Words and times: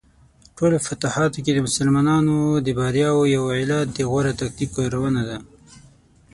ټولو 0.57 0.75
فتوحاتو 0.85 1.39
کې 1.45 1.51
د 1.53 1.59
مسلمانانو 1.67 2.37
د 2.65 2.67
بریاوو 2.77 3.31
یو 3.35 3.43
علت 3.57 3.87
د 3.93 3.99
غوره 4.09 4.33
تکتیک 4.41 4.69
کارونه 4.77 5.19
وه. 5.27 5.37